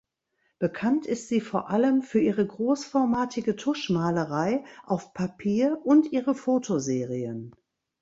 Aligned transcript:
Bekannt 0.57 1.05
ist 1.05 1.27
sie 1.27 1.39
vor 1.39 1.69
allem 1.69 2.01
für 2.01 2.19
ihre 2.19 2.43
großformatige 2.47 3.55
Tuschmalerei 3.55 4.63
auf 4.83 5.13
Papier 5.13 5.79
und 5.83 6.11
ihre 6.11 6.33
Fotoserien. 6.33 7.53